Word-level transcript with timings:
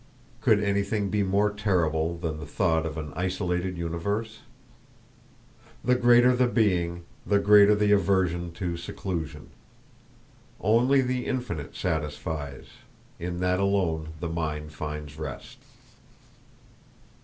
Could 0.41 0.59
anything 0.63 1.11
be 1.11 1.21
more 1.21 1.51
terrible 1.51 2.17
than 2.17 2.39
the 2.39 2.45
thought 2.47 2.87
of 2.87 2.97
an 2.97 3.13
isolated 3.15 3.77
universe? 3.77 4.39
The 5.83 5.93
greater 5.93 6.35
the 6.35 6.47
being, 6.47 7.03
the 7.23 7.37
greater 7.37 7.75
the 7.75 7.91
aversion 7.91 8.51
to 8.53 8.77
seclusion. 8.77 9.51
Only 10.59 11.01
the 11.03 11.27
infinite 11.27 11.75
satisfies; 11.75 12.69
in 13.19 13.41
that 13.41 13.59
alone 13.59 14.13
the 14.19 14.27
mind 14.29 14.73
finds 14.73 15.19
rest. 15.19 15.59